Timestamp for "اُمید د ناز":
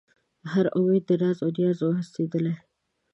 0.77-1.37